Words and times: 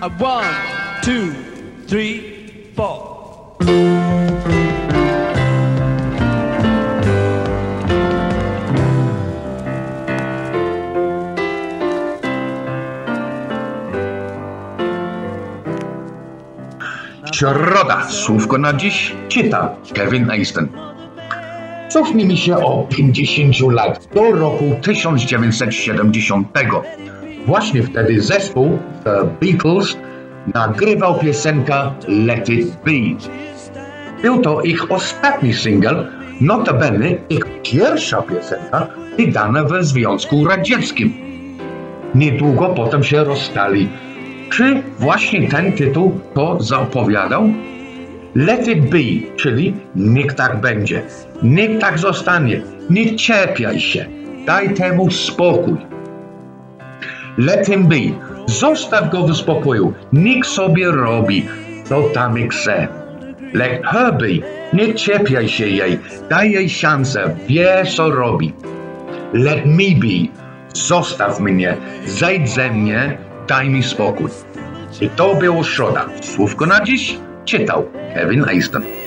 A 0.00 0.08
one, 0.18 0.54
two, 1.02 1.32
three, 1.86 2.20
four. 2.74 3.12
Środa. 17.34 18.08
Słówko 18.10 18.58
na 18.58 18.72
dziś 18.72 19.16
czyta 19.28 19.74
Kevin 19.94 20.30
Easton. 20.30 20.68
Cofnijmy 21.92 22.36
się 22.36 22.56
o 22.56 22.86
50 22.90 23.60
lat 23.60 24.08
do 24.14 24.30
roku 24.30 24.64
1970. 24.82 26.48
Właśnie 27.46 27.82
wtedy 27.82 28.20
zespół 28.20 28.78
The 29.04 29.28
Beatles 29.40 29.96
nagrywał 30.54 31.18
piosenkę 31.18 31.92
Let 32.08 32.48
It 32.48 32.66
Be. 32.84 33.30
Był 34.22 34.40
to 34.40 34.62
ich 34.62 34.92
ostatni 34.92 35.54
single, 35.54 36.06
notabene 36.40 37.10
ich 37.30 37.44
pierwsza 37.62 38.22
piosenka 38.22 38.86
wydana 39.18 39.64
w 39.64 39.84
Związku 39.84 40.44
Radzieckim. 40.44 41.12
Niedługo 42.14 42.68
potem 42.68 43.04
się 43.04 43.24
rozstali. 43.24 43.88
Czy 44.50 44.82
właśnie 44.98 45.48
ten 45.48 45.72
tytuł 45.72 46.20
to 46.34 46.60
zapowiadał? 46.60 47.48
Let 48.34 48.68
it 48.68 48.90
be, 48.90 49.36
czyli 49.36 49.74
niech 49.96 50.32
tak 50.32 50.60
będzie, 50.60 51.02
niech 51.42 51.78
tak 51.78 51.98
zostanie, 51.98 52.60
nie 52.90 53.14
czepiaj 53.14 53.80
się, 53.80 54.06
daj 54.46 54.74
temu 54.74 55.10
spokój. 55.10 55.76
Let 57.38 57.66
him 57.66 57.86
be, 57.86 57.96
zostaw 58.46 59.10
go 59.10 59.26
w 59.26 59.36
spokoju, 59.36 59.92
niech 60.12 60.46
sobie 60.46 60.90
robi, 60.90 61.46
co 61.84 62.02
tam 62.02 62.48
chce. 62.48 62.88
Let 63.54 63.86
her 63.86 64.14
be, 64.14 64.28
nie 64.72 64.94
czepiaj 64.94 65.48
się 65.48 65.68
jej, 65.68 65.98
daj 66.30 66.50
jej 66.50 66.70
szansę, 66.70 67.36
wie 67.48 67.84
co 67.96 68.10
robi. 68.10 68.52
Let 69.32 69.66
me 69.66 69.92
be, 69.96 70.32
zostaw 70.74 71.40
mnie, 71.40 71.76
zejdź 72.06 72.50
ze 72.50 72.70
mnie, 72.70 73.18
daj 73.48 73.68
mi 73.68 73.82
spokój. 73.82 74.30
I 75.00 75.08
to 75.08 75.34
było 75.34 75.64
środa. 75.64 76.06
Słówko 76.20 76.66
na 76.66 76.84
dziś 76.84 77.18
czytał 77.52 77.84
Kevin 78.14 78.44
Easton. 78.48 79.01